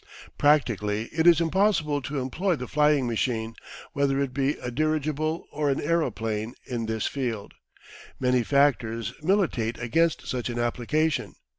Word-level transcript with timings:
Practically 0.35 1.09
it 1.13 1.27
is 1.27 1.39
impossible 1.39 2.01
to 2.01 2.17
employ 2.17 2.55
the 2.55 2.67
flying 2.67 3.05
machine, 3.05 3.53
whether 3.93 4.19
it 4.19 4.33
be 4.33 4.53
a 4.53 4.71
dirigible 4.71 5.45
or 5.51 5.69
an 5.69 5.79
aeroplane, 5.79 6.55
in 6.65 6.87
this 6.87 7.05
field. 7.05 7.53
Many 8.19 8.41
factors 8.41 9.13
militate 9.21 9.77
against 9.77 10.25
such 10.25 10.49
an 10.49 10.57
application. 10.57 11.35